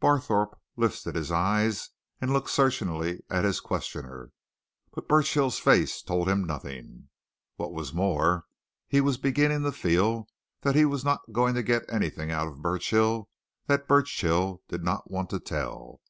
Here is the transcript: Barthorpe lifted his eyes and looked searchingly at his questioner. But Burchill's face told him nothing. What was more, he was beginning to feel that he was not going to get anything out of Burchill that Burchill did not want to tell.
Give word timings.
Barthorpe 0.00 0.58
lifted 0.76 1.14
his 1.14 1.30
eyes 1.30 1.90
and 2.20 2.32
looked 2.32 2.50
searchingly 2.50 3.20
at 3.30 3.44
his 3.44 3.60
questioner. 3.60 4.32
But 4.90 5.06
Burchill's 5.06 5.60
face 5.60 6.02
told 6.02 6.28
him 6.28 6.42
nothing. 6.44 7.08
What 7.54 7.72
was 7.72 7.94
more, 7.94 8.46
he 8.88 9.00
was 9.00 9.16
beginning 9.16 9.62
to 9.62 9.70
feel 9.70 10.26
that 10.62 10.74
he 10.74 10.84
was 10.84 11.04
not 11.04 11.20
going 11.30 11.54
to 11.54 11.62
get 11.62 11.84
anything 11.88 12.32
out 12.32 12.48
of 12.48 12.60
Burchill 12.60 13.28
that 13.68 13.86
Burchill 13.86 14.60
did 14.68 14.82
not 14.82 15.08
want 15.08 15.30
to 15.30 15.38
tell. 15.38 16.00